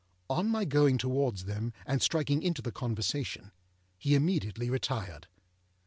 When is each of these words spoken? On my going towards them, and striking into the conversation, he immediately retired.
On 0.31 0.49
my 0.49 0.65
going 0.65 0.97
towards 0.97 1.45
them, 1.45 1.73
and 1.85 2.01
striking 2.01 2.41
into 2.41 2.63
the 2.63 2.71
conversation, 2.71 3.51
he 3.99 4.15
immediately 4.15 4.67
retired. 4.67 5.27